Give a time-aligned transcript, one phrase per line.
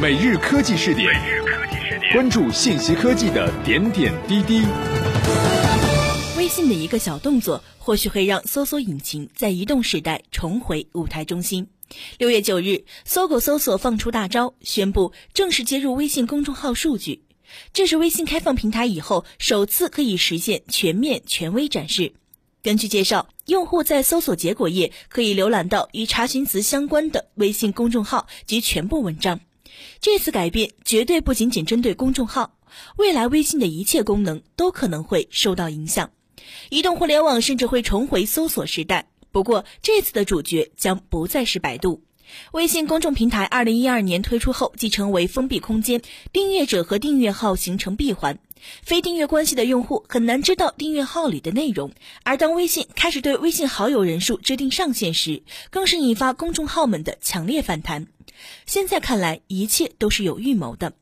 [0.00, 1.12] 每日科技试点，
[2.10, 4.62] 关注信息科技的点点滴滴。
[6.38, 11.68] 微信的一个小动作，或许会让搜索引擎在移动时代重回舞台中心。
[12.16, 17.22] 六月九日，搜狗搜索放出大招，宣布正式接入微信公众号数据。
[17.74, 22.14] 这是微信开放平台以后首次可以实现全面权威展示。
[22.62, 29.40] 根据介绍，用户在搜索结果页可以浏览到与查询词相关的微信公众号及全部文章。
[30.00, 32.56] 这次改变绝对不仅仅针对公众号，
[32.96, 36.10] 未来微信的一切功能都可能会受到影响。
[36.68, 39.08] 移动互联网甚至会重回搜索时代。
[39.32, 42.02] 不过，这次的主角将不再是百度。
[42.52, 46.00] 微信公众平台二零一二年推出后即成为封闭空间，
[46.32, 48.38] 订阅者和订阅号形成闭环，
[48.82, 51.92] 非订阅关系的用户很难知道订阅号里的内容。
[52.22, 58.06] 而当微信开始对微信好友人数制定上限时，更是引发公众号们的强烈反弹。
[58.66, 60.92] 现在看来，一切都是有预谋的。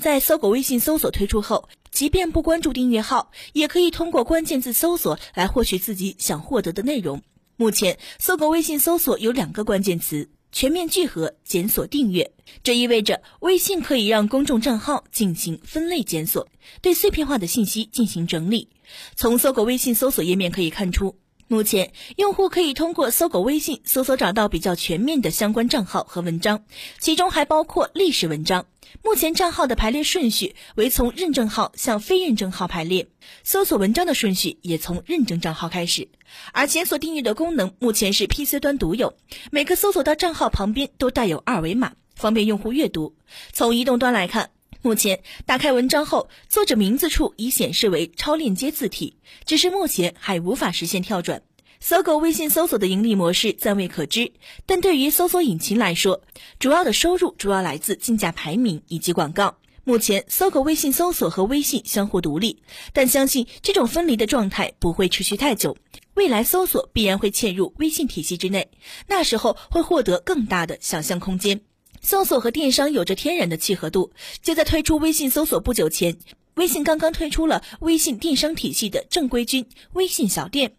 [0.00, 7.22] 在搜狗微信搜索推出后，即便不关注订阅号，也可以通过关键字搜索来获取自己想获得的内容。
[7.56, 10.28] 目前，搜狗微信搜索有两个关键词。
[10.52, 12.30] 全面聚合检索订阅，
[12.62, 16.46] 这意味着微信可以让公众账号进行分类检索，
[16.82, 18.68] 对碎片化的信息进行整理。
[19.16, 21.16] 从搜狗微信搜索页面可以看出，
[21.52, 26.64] 目前用户可以通过搜狗微信搜索找到比较全面的相关账号和文章，
[26.98, 28.64] 其中还包括历史文章。
[29.02, 33.06] 目前账号的排列顺序为从认证号向非认证号排列，
[33.44, 36.08] 搜索文章的顺序也从认证账号开始。
[36.52, 39.12] 而检索订阅的功能目前是 PC 端独有，
[39.50, 43.14] 每个搜索到账号旁边都带有二维码，方便用户阅读。
[43.52, 44.48] 从移动端来看，
[44.84, 51.40] 目前打开文章后，作者名字处已显示为超链接字体，只是目前还无法实现跳转。
[51.78, 54.32] 搜狗微信搜索的盈利模式暂未可知，
[54.66, 56.20] 但对于搜索引擎来说，
[56.58, 59.56] 主要的收入主要来自竞价排名以及广告。
[59.84, 62.60] 目前，搜狗微信搜索和微信相互独立，
[62.92, 65.76] 但相信这种分离的状态不会持续太久。
[66.14, 68.68] 未来，搜索必然会嵌入微信体系之内，
[69.06, 71.60] 那时候会获得更大的想象空间。
[72.02, 74.10] 搜索和电商有着天然的契合度，
[74.42, 76.18] 就在推出微信搜索不久前，
[76.56, 79.64] 微信刚刚推出了微信电商体系的正规军——
[79.94, 80.74] 微信小店。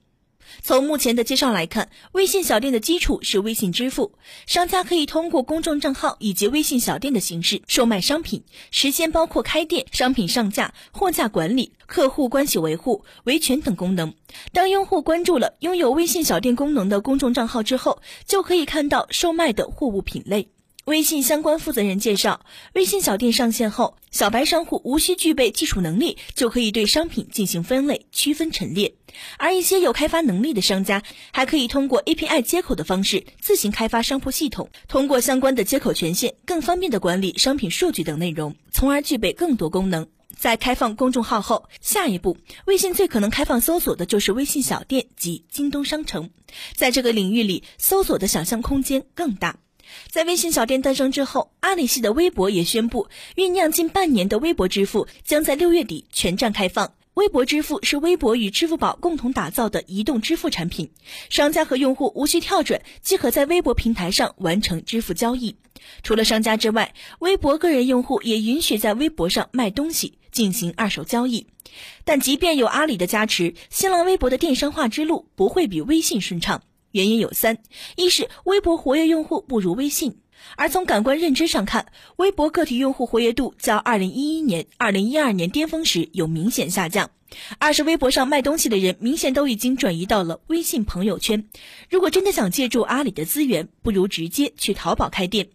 [0.61, 4.11] 从目前的介绍来看，微信小店的基础是微信支付，
[4.45, 14.13] 商家可以通过公众账号以及微信小店的形式售卖商品，实现包括开店、商品上架、货架管理、客户关系维护、维权等功能。
[14.51, 20.49] 当用户关注了拥有微信小店功能的公众账号之后，就可以看到售卖的货物品类。
[20.85, 22.41] 微信相关负责人介绍，
[22.73, 28.91] 微信小店上线后，小白商户无需具备技术能力，就可以对商品进行分类、区分陈列；
[29.37, 31.01] 而一些有开发能力的商家，
[31.31, 40.05] 还可以通过 API 接口的方式自行开发商铺系统，通过相关的接口权限，更方便的管理商品数据等内容，从而具备更多功能。
[40.37, 46.29] 在开放公众号后，下一步，微信最可能开放搜索的就是微信小店及京东商城，
[46.75, 49.55] 在这个领域里，搜索的想象空间更大。
[50.09, 56.93] 在微信小店诞生之后，阿里系的微博也宣布，酝酿近半年的微博支付将在六月底全站开放。
[57.15, 60.89] 微博支付是微博与支付宝共同打造的移动支付产品，
[61.29, 65.55] 商家和用户无需跳转，即可在微博平台上完成支付交易。
[66.01, 71.45] 除了商家之外，微博个人用户也允许在微博上卖东西，进行二手交易。
[72.03, 76.63] 但即便有阿里的加持，新浪微博的电商化之路不会比微信顺畅。
[76.93, 77.57] 原因有三：
[77.95, 80.19] 一是微博活跃用户不如微信，
[80.55, 81.87] 而从感官认知上看，
[82.17, 87.07] 微博个体用户活跃度较2011年、2012年巅峰时有明显下降；
[87.57, 91.49] 二是微博上卖东西的人明显都已经转移到了微信朋友圈。
[91.89, 95.49] 如果真的想借助阿里的资源，不如直接去淘宝开店。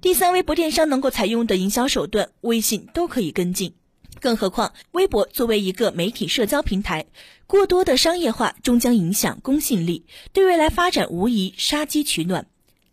[0.00, 3.74] 第三，微博电商能够采用的营销手段，微信都可以跟进。
[4.20, 7.06] 更何况，微博作为一个媒体社交平台，
[7.46, 12.46] 过多的商业化终将影响公信力，对未来发展无疑杀鸡取暖。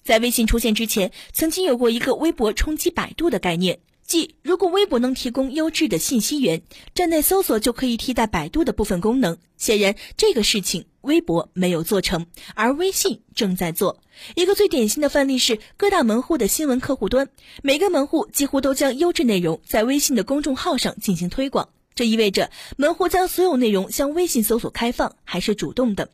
[0.04, 6.62] 在微信出现之前，曾经有过一个微博冲击百度的概念，即如果微博能提供优质的信息源，
[6.94, 9.38] 站内搜索就可以替代百度的部分功能。
[9.58, 10.86] 显然，这个事情。
[11.06, 12.26] 微博没有做成，
[12.56, 14.00] 而微信正在做。
[14.36, 17.30] 一个最典型的范例是各大门户的新闻客户端，
[17.64, 21.70] 每个门户几乎都将优质内容在微信的公众号上进行推广。
[21.94, 26.10] 这意味着门户将所有内容向微信搜索开放，还是主动的。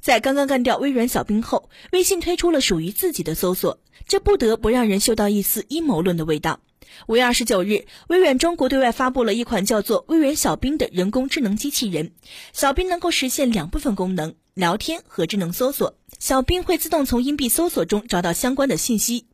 [0.00, 6.60] 在刚刚干掉微软小兵后，微信推出了属于自己的搜索，这不得不让人嗅到一丝阴谋论的味道。
[7.06, 12.12] 五月二十九日，微软中国对外发布了一款叫做“微软小冰”的人工智能机器人。
[12.52, 15.96] 小兵能够实现两部分功能：聊天和智能搜索。
[16.18, 19.26] 小兵会自动从硬币搜索中找到相关的信息，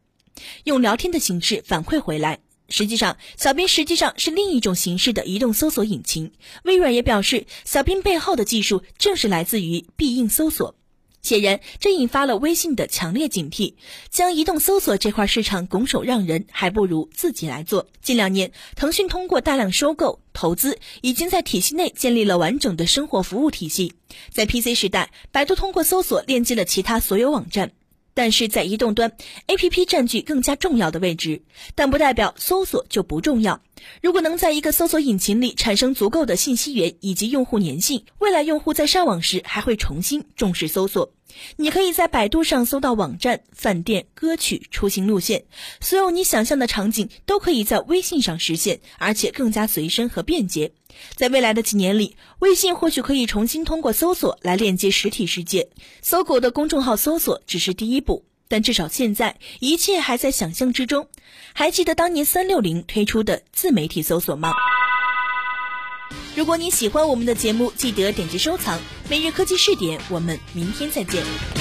[0.64, 2.38] 用聊天的形式反馈回来。
[2.70, 6.32] 实际上，小冰实际上是另一种形式的移动搜索引擎。
[6.64, 10.74] 微软也表示，小冰背后的技术正是来自于必应搜索。
[11.20, 13.74] 显然，这引发了微信的强烈警惕，
[14.08, 17.88] 将移动搜索这块市场拱手让人，还不如自己来做。
[18.00, 23.92] 近两年，腾讯通过大量收购、投资，已经在体系内建立了完整的生活服务体系。
[24.32, 27.72] 在 PC 时代，百度通过搜索链接了其他所有网站。
[28.18, 29.12] 但是在移动端
[29.46, 31.40] ，APP 占据更加重要的位置，
[31.76, 33.60] 但不代表搜索就不重要。
[34.02, 41.12] 如果能在一个搜索引擎里产生足够的信息源以及用户粘性，未来用户在上网时还会重新重视搜索。
[41.54, 45.44] 你可以在百度上搜到网站、饭店、歌曲、出行路线，
[45.80, 50.72] 所有你想象的场景都可以在微信上实现，而且更加随身和便捷。
[51.14, 55.68] 在未来的几年里，微信或许可以重新通过搜索来链接实体世界。
[56.02, 61.08] 搜狗的公众号搜索只是第一步，但至少现在一切还在想象之中。
[61.52, 64.52] 还记得当年三六零推出的自媒体搜索吗？
[66.34, 68.80] 如果你喜欢我们的节目，记得点击收藏。
[69.10, 71.57] 每日科技试点，我们明天再见。